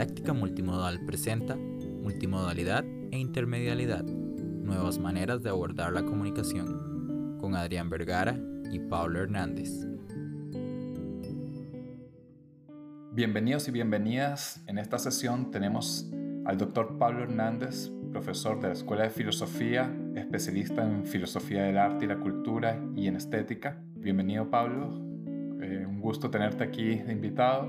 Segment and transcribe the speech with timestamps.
[0.00, 8.34] Didáctica Multimodal presenta Multimodalidad e Intermedialidad, nuevas maneras de abordar la comunicación, con Adrián Vergara
[8.72, 9.86] y Pablo Hernández.
[13.12, 14.62] Bienvenidos y bienvenidas.
[14.66, 16.10] En esta sesión tenemos
[16.46, 22.06] al doctor Pablo Hernández, profesor de la Escuela de Filosofía, especialista en filosofía del arte
[22.06, 23.82] y la cultura y en estética.
[23.96, 24.98] Bienvenido Pablo,
[25.60, 27.68] eh, un gusto tenerte aquí de invitado.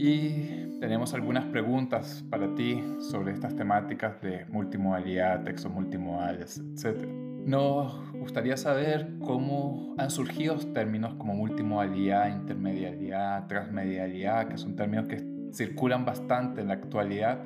[0.00, 7.04] Y tenemos algunas preguntas para ti sobre estas temáticas de multimodalidad, textos multimodales, etc.
[7.44, 15.26] Nos gustaría saber cómo han surgido términos como multimodalidad, intermedialidad, transmedialidad, que son términos que
[15.52, 17.42] circulan bastante en la actualidad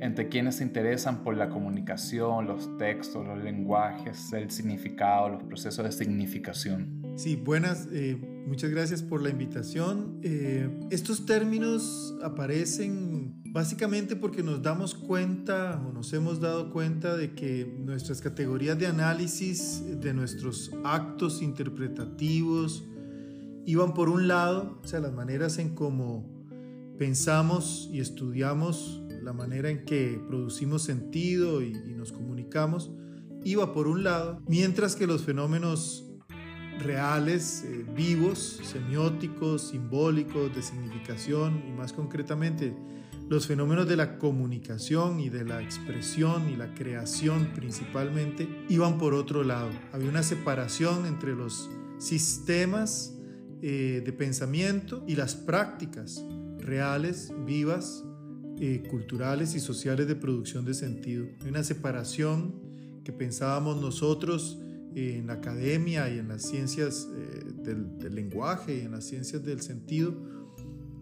[0.00, 5.84] entre quienes se interesan por la comunicación, los textos, los lenguajes, el significado, los procesos
[5.84, 6.97] de significación.
[7.18, 10.20] Sí, buenas, eh, muchas gracias por la invitación.
[10.22, 17.34] Eh, estos términos aparecen básicamente porque nos damos cuenta o nos hemos dado cuenta de
[17.34, 22.84] que nuestras categorías de análisis de nuestros actos interpretativos
[23.66, 26.24] iban por un lado, o sea, las maneras en cómo
[26.98, 32.92] pensamos y estudiamos la manera en que producimos sentido y, nos comunicamos,
[33.42, 36.07] iba por un lado, mientras que los fenómenos
[36.78, 42.74] reales, eh, vivos, semióticos, simbólicos, de significación y más concretamente
[43.28, 49.12] los fenómenos de la comunicación y de la expresión y la creación principalmente, iban por
[49.12, 49.70] otro lado.
[49.92, 51.68] Había una separación entre los
[51.98, 53.14] sistemas
[53.60, 56.24] eh, de pensamiento y las prácticas
[56.58, 58.02] reales, vivas,
[58.60, 61.26] eh, culturales y sociales de producción de sentido.
[61.46, 62.54] Una separación
[63.04, 64.58] que pensábamos nosotros
[64.94, 69.44] en la academia y en las ciencias eh, del, del, lenguaje y en las ciencias
[69.44, 70.14] del sentido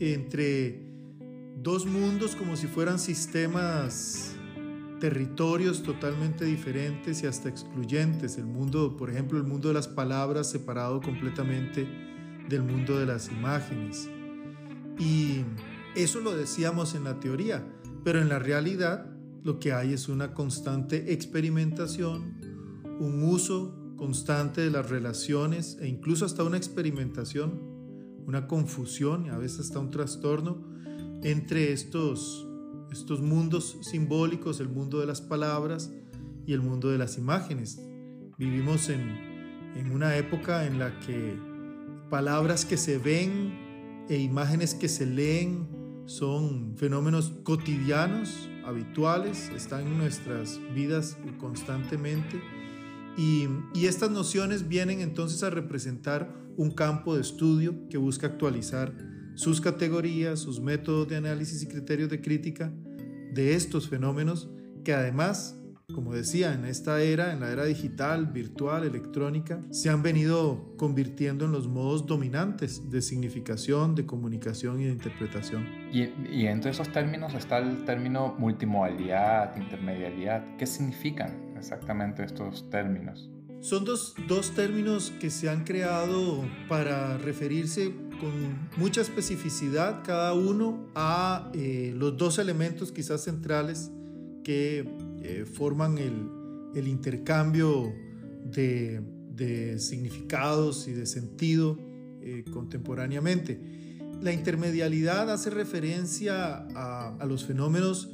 [0.00, 0.86] entre
[1.62, 4.36] dos mundos como si fueran sistemas
[5.00, 8.38] territorios totalmente diferentes y hasta excluyentes.
[8.38, 11.86] El mundo, por ejemplo, el mundo de las palabras separado completamente
[12.48, 14.08] del mundo de las imágenes.
[14.98, 15.44] Y
[15.94, 17.66] eso lo decíamos en la teoría,
[18.04, 19.06] pero en la realidad
[19.42, 22.35] lo que hay es una constante experimentación,
[22.98, 27.60] un uso constante de las relaciones e incluso hasta una experimentación,
[28.26, 30.64] una confusión y a veces hasta un trastorno
[31.22, 32.46] entre estos,
[32.92, 35.92] estos mundos simbólicos, el mundo de las palabras
[36.46, 37.80] y el mundo de las imágenes.
[38.38, 39.00] Vivimos en,
[39.74, 41.38] en una época en la que
[42.10, 49.98] palabras que se ven e imágenes que se leen son fenómenos cotidianos, habituales, están en
[49.98, 52.40] nuestras vidas constantemente
[53.16, 53.48] y,
[53.86, 58.92] estas nociones vienen entonces a representar un campo de estudio que busca actualizar
[59.34, 62.72] sus categorías, sus métodos de análisis y criterios de crítica
[63.32, 64.48] de estos fenómenos
[64.84, 65.56] que además
[65.94, 71.44] como decía, en esta era, en la era digital, virtual, electrónica, se han venido convirtiendo
[71.44, 75.64] en los modos dominantes de significación, de comunicación y de interpretación.
[75.92, 80.56] Y, y entre esos términos está el término multimodalidad, intermedialidad.
[80.58, 83.30] ¿Qué significan exactamente estos términos?
[83.60, 90.88] Son dos, dos términos que se han creado para referirse con mucha especificidad cada uno
[90.94, 93.90] a eh, los dos elementos quizás centrales
[94.44, 94.88] que
[95.22, 97.92] eh, forman el, intercambio
[98.44, 99.02] de,
[99.78, 101.78] significados y de sentido
[102.20, 103.58] eh, contemporáneamente.
[104.20, 108.10] La intermedialidad hace referencia a, los fenómenos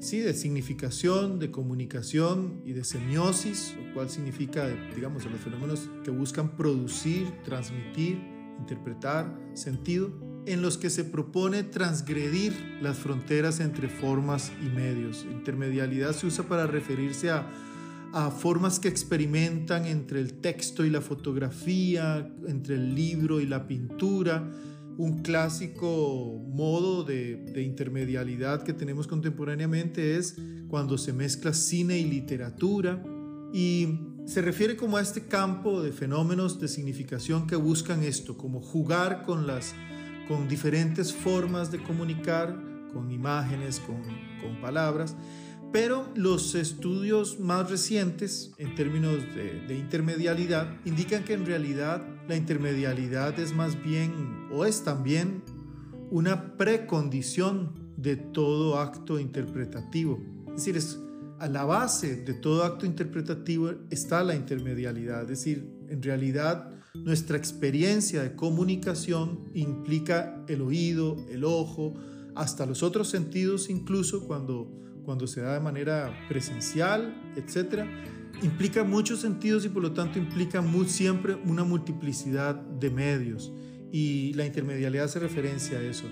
[0.00, 5.88] sí, de significación, de comunicación y de semiosis, lo cual significa, digamos, a los fenómenos
[6.02, 8.18] que buscan producir, transmitir,
[8.58, 10.10] interpretar sentido
[10.46, 15.26] en los que se propone transgredir las fronteras entre formas y medios.
[15.30, 17.46] Intermedialidad se usa para referirse a,
[18.40, 24.50] formas que experimentan entre el texto y la fotografía, entre el libro y la pintura.
[24.98, 30.36] Un clásico modo de, de intermedialidad que tenemos contemporáneamente es
[30.68, 33.02] cuando se mezcla cine y literatura.
[33.52, 33.88] Y
[34.26, 39.24] se refiere como a este campo de fenómenos de significación que buscan esto, como jugar
[39.24, 39.74] con las
[40.28, 42.56] con diferentes formas de comunicar,
[42.92, 44.00] con imágenes, con,
[44.40, 45.16] con palabras,
[45.72, 52.36] pero los estudios más recientes en términos de, de, intermedialidad indican que en realidad la
[52.36, 55.42] intermedialidad es más bien o es también
[56.10, 60.20] una precondición de todo acto interpretativo.
[60.48, 61.00] Es decir,
[61.38, 65.22] a la base de todo acto interpretativo está la intermedialidad.
[65.22, 71.94] Es decir, en realidad nuestra experiencia de comunicación implica el oído, el ojo,
[72.34, 74.70] hasta los otros sentidos incluso cuando,
[75.10, 77.84] cuando se da de manera presencial, etc.,
[78.44, 83.52] implica muchos sentidos y por lo tanto implica muy, siempre una multiplicidad de medios
[83.90, 86.04] y la intermedialidad hace referencia a eso.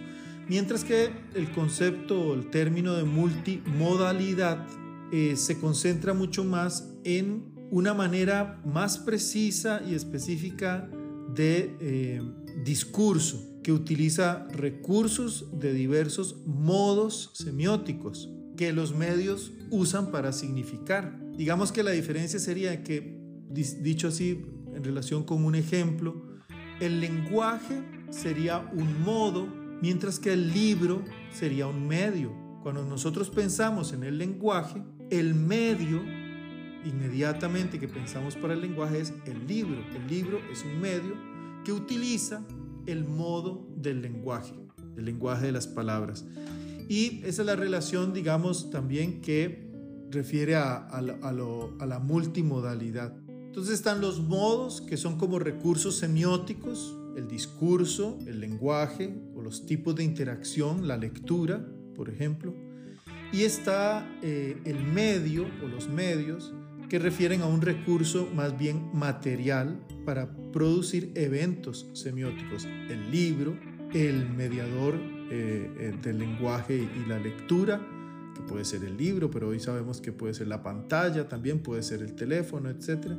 [0.49, 4.67] Mientras que el concepto o el término de multimodalidad
[5.12, 10.91] eh, se concentra mucho más en una manera más precisa y específica
[11.37, 12.23] de eh,
[12.65, 18.29] discurso que utiliza recursos de diversos modos semióticos
[18.59, 21.17] que los medios usan para significar.
[21.37, 23.17] Digamos que la diferencia sería que,
[23.49, 24.45] dicho así,
[24.75, 26.27] en relación con un ejemplo,
[26.81, 29.47] el lenguaje sería un modo,
[29.81, 32.35] mientras que el libro sería un medio.
[32.65, 36.03] Cuando nosotros pensamos en el lenguaje, el medio
[36.85, 39.79] inmediatamente que pensamos para el lenguaje es el libro.
[39.95, 41.15] El libro es un medio
[41.65, 42.45] que utiliza
[42.87, 44.55] el modo del lenguaje,
[44.97, 46.25] el lenguaje de las palabras.
[46.88, 49.69] Y esa es la relación, digamos, también que
[50.11, 53.14] refiere a, la multimodalidad.
[53.29, 59.67] Entonces están los modos que son como recursos semióticos, el discurso, el lenguaje o los
[59.67, 62.55] tipos de interacción, la lectura, por ejemplo.
[63.32, 66.55] Y está eh, el medio o los medios
[66.88, 72.64] que refieren a un recurso más bien material para producir eventos semióticos.
[72.64, 73.58] El libro,
[73.93, 77.81] el mediador eh, eh, del lenguaje y la lectura,
[78.35, 81.83] que puede ser el libro, pero hoy sabemos que puede ser la pantalla, también puede
[81.83, 83.13] ser el teléfono, etc.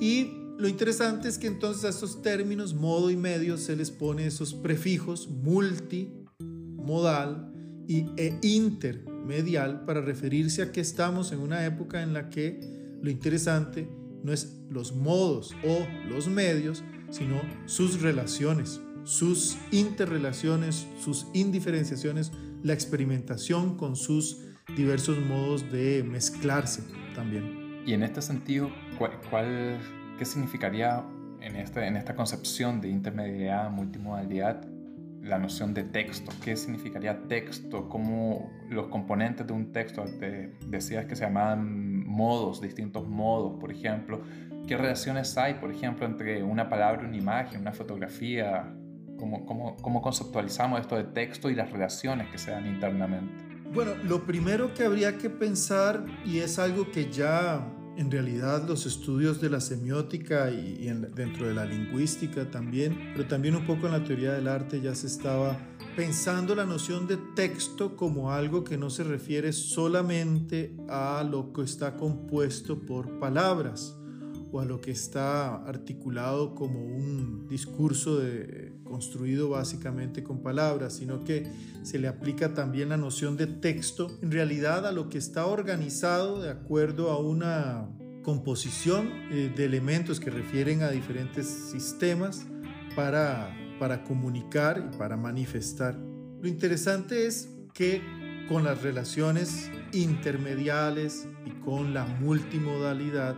[0.00, 4.26] Y lo interesante es que entonces a estos términos, modo y medio, se les pone
[4.26, 7.52] esos prefijos multi, modal
[7.88, 12.60] y, e inter medial para referirse a que estamos en una época en la que
[13.02, 13.88] lo interesante
[14.22, 22.72] no es los modos o los medios, sino sus relaciones, sus interrelaciones, sus indiferenciaciones, la
[22.72, 24.40] experimentación con sus
[24.76, 26.82] diversos modos de mezclarse
[27.14, 27.82] también.
[27.86, 29.78] Y en este sentido, ¿cuál,
[30.18, 31.04] qué significaría
[31.40, 34.66] en, este, en esta concepción de intermedialidad, multimodalidad,
[35.22, 41.06] la noción de texto, qué significaría texto, cómo los componentes de un texto, te decías
[41.06, 44.20] que se llamaban modos, distintos modos, por ejemplo,
[44.66, 48.70] qué relaciones hay, por ejemplo, entre una palabra una imagen, una fotografía,
[49.16, 53.32] cómo, cómo, conceptualizamos esto de texto y las relaciones que se dan internamente.
[53.72, 57.66] Bueno, lo primero que habría que pensar, y es algo que ya
[57.96, 63.56] en realidad los estudios de la semiótica y, dentro de la lingüística también, pero también
[63.56, 65.58] un poco en la teoría del arte ya se estaba
[65.96, 71.62] pensando la noción de texto como algo que no se refiere solamente a lo que
[71.62, 73.96] está compuesto por palabras
[74.50, 78.63] o a lo que está articulado como un discurso de,
[78.94, 81.48] construido básicamente con palabras, sino que
[81.82, 86.40] se le aplica también la noción de texto en realidad a lo que está organizado
[86.40, 87.88] de acuerdo a una
[88.22, 92.46] composición eh, de elementos que refieren a diferentes sistemas
[92.94, 95.96] para, para comunicar y para manifestar.
[96.40, 98.00] Lo interesante es que
[98.48, 103.34] con las relaciones intermediales y con la multimodalidad,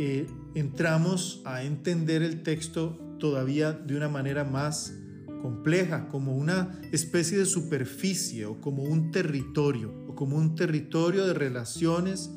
[0.00, 0.26] eh,
[0.56, 4.94] entramos a entender el texto todavía de una manera más
[5.42, 11.34] compleja, como una especie de superficie o como un territorio, o como un territorio de
[11.34, 12.30] relaciones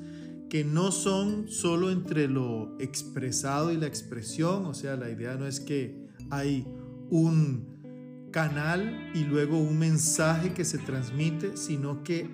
[0.49, 5.47] que no son solo entre lo expresado y la expresión, o sea, la idea no
[5.47, 6.67] es que hay
[7.09, 12.29] un canal y luego un mensaje que se transmite, sino que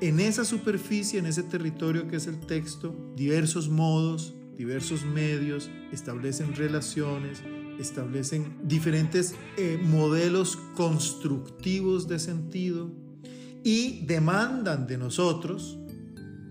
[0.00, 6.54] en esa superficie, en ese territorio que es el texto, diversos modos, diversos medios establecen
[6.56, 7.42] relaciones,
[7.78, 12.90] establecen diferentes eh, modelos constructivos de sentido
[13.64, 15.78] y demandan de nosotros,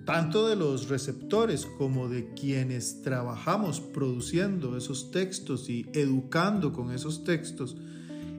[0.06, 7.24] tanto de los receptores como de quienes trabajamos produciendo esos textos y educando con esos
[7.24, 7.76] textos,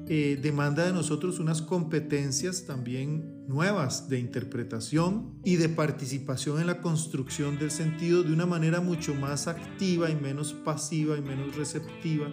[0.08, 6.80] eh, demanda de nosotros unas competencias también nuevas de interpretación y de participación en la
[6.80, 12.26] construcción del sentido de una manera mucho más activa y menos pasiva y menos receptiva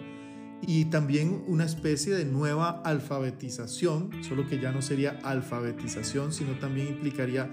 [0.62, 6.88] y también una especie de nueva alfabetización, solo que ya no sería alfabetización, sino también
[6.88, 7.50] implicaría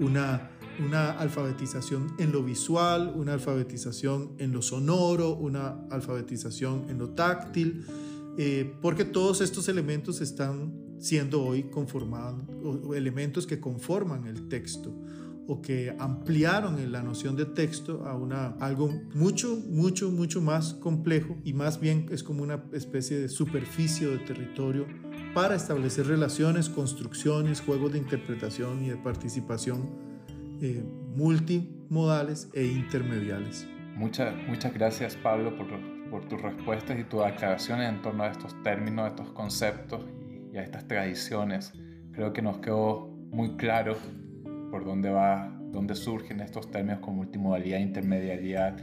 [0.00, 0.50] una,
[0.84, 7.84] una alfabetización en lo visual, una alfabetización en lo sonoro, una alfabetización en lo táctil,
[8.38, 12.44] eh, porque todos estos elementos están siendo hoy conformados,
[12.94, 14.94] elementos que conforman el texto
[15.46, 21.36] o que ampliaron la noción de texto a una, algo mucho, mucho, mucho más complejo
[21.44, 24.86] y más bien es como una especie de superficie de territorio
[25.34, 29.90] para establecer relaciones, construcciones, juegos de interpretación y de participación
[30.62, 30.82] eh,
[31.14, 33.66] multimodales e intermediales.
[33.96, 35.66] Muchas, muchas gracias Pablo por,
[36.10, 40.04] por tus respuestas y tus aclaraciones en torno a estos términos, a estos conceptos
[40.52, 41.72] y a estas tradiciones.
[42.12, 43.96] Creo que nos quedó muy claro
[44.74, 48.76] por dónde va, dónde surgen estos términos como multimodalidad, intermedialidad,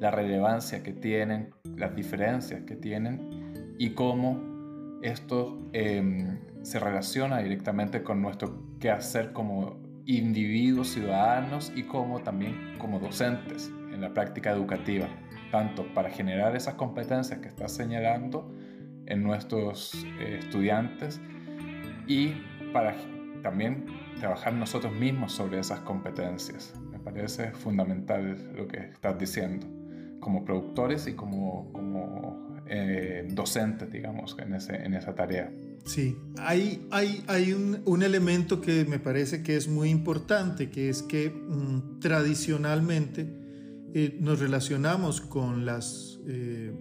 [0.00, 8.02] la relevancia que tienen, las diferencias que tienen y cómo esto em, se relaciona directamente
[8.02, 15.06] con nuestro quehacer como individuos ciudadanos y como también como docentes en la práctica educativa,
[15.52, 18.52] tanto para generar esas competencias que está señalando
[19.06, 21.20] en nuestros eh, estudiantes
[22.08, 22.32] y
[22.72, 22.96] para
[23.44, 26.74] también trabajar nosotros mismos sobre esas competencias.
[26.90, 29.66] Me parece fundamental lo que estás diciendo,
[30.20, 35.52] como productores y como, como eh, docentes, digamos, en, ese, en esa tarea.
[35.84, 40.88] Sí, hay, hay, hay un, un, elemento que me parece que es muy importante, que
[40.88, 43.28] es que mm, tradicionalmente
[43.94, 46.72] eh, nos relacionamos con las, eh,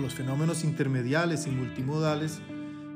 [0.00, 2.40] los fenómenos intermediales y multimodales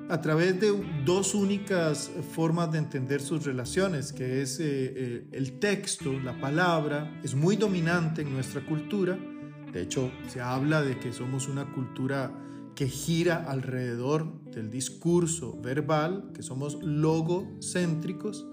[0.08, 0.72] a través de
[1.04, 7.34] dos únicas formas de entender sus relaciones, que es eh, el texto, la palabra, es
[7.34, 9.18] muy dominante en nuestra cultura.
[9.72, 12.32] De hecho, se habla de que somos una cultura
[12.76, 18.46] que gira alrededor del discurso verbal, que somos logocéntricos,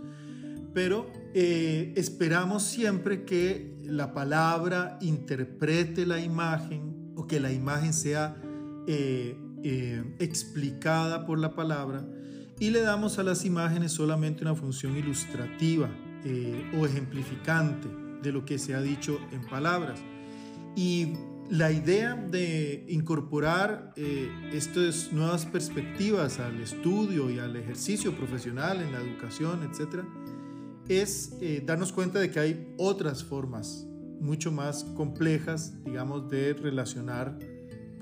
[0.74, 8.36] pero eh, esperamos siempre que la palabra interprete la imagen o que la imagen sea
[8.88, 12.06] eh, eh, explicada por la palabra
[12.60, 15.90] y le damos a las imágenes solamente una función ilustrativa
[16.80, 17.90] o ejemplificante
[18.22, 20.00] de lo que se ha dicho en palabras.
[20.76, 21.14] Y
[21.50, 28.92] la idea de incorporar eh, estas nuevas perspectivas al estudio y al ejercicio profesional en
[28.92, 30.04] la educación, etc.,
[30.88, 33.86] es eh, darnos cuenta de que hay otras formas
[34.20, 37.38] mucho más complejas, digamos, de relacionar,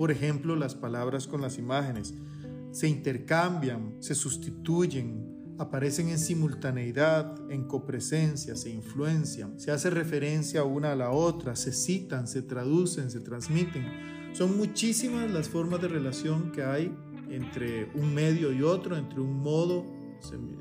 [0.01, 2.15] por ejemplo, las palabras con las imágenes.
[2.71, 10.93] Se intercambian, se sustituyen, aparecen en simultaneidad, en copresencia, se influencian, se hace referencia una
[10.93, 14.33] a la otra, se citan, se traducen, se transmiten.
[14.33, 16.91] Son muchísimas las formas de relación que hay
[17.29, 19.85] entre un medio y otro, entre un modo,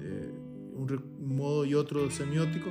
[0.03, 0.35] eh,
[0.75, 2.69] un, modo y otro semiótico.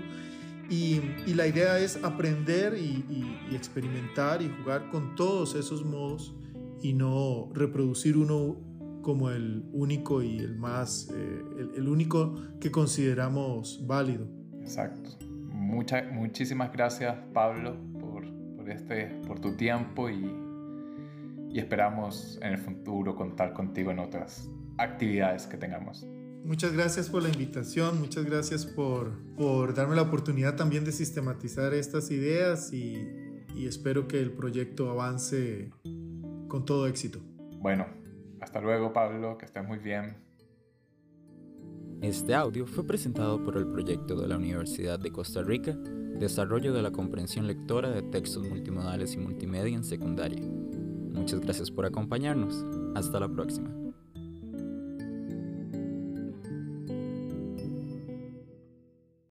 [0.70, 1.02] Y,
[1.34, 6.36] la idea es aprender y experimentar y jugar con todos esos modos
[6.82, 8.58] y no reproducir uno
[9.02, 11.44] como el único y el más, eh,
[11.76, 14.28] el, único que consideramos válido.
[14.62, 15.18] Exacto.
[15.52, 20.32] Muchas, muchísimas gracias Pablo por, por, este, por tu tiempo y,
[21.50, 26.06] y esperamos en el futuro contar contigo en otras actividades que tengamos.
[26.44, 31.74] Muchas gracias por la invitación, muchas gracias por, por darme la oportunidad también de sistematizar
[31.74, 32.96] estas ideas y,
[33.56, 35.70] y espero que el proyecto avance
[36.50, 37.20] con todo éxito.
[37.62, 37.86] Bueno,
[38.42, 40.18] hasta luego, Pablo, que estés muy bien.
[42.02, 45.78] Este audio fue presentado por el proyecto de la Universidad de Costa Rica,
[46.20, 50.42] Desarrollo de la Comprensión Lectora de Textos Multimodales y Multimedia en Secundaria.
[51.14, 52.66] Muchas gracias por acompañarnos.
[52.96, 53.79] Hasta la próxima.